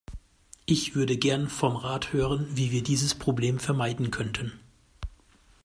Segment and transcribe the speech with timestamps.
[0.65, 4.51] Ich würde gern vom Rat hören, wie wir dieses Problem vermeiden könnten.